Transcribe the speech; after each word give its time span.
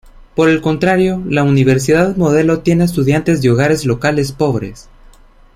Por 0.35 0.49
el 0.49 0.61
contrario, 0.61 1.21
la 1.29 1.43
universidad 1.43 2.15
modelo 2.15 2.61
tiene 2.61 2.85
estudiantes 2.85 3.43
de 3.43 3.51
hogares 3.51 3.85
locales 3.85 4.31
pobres. 4.31 4.89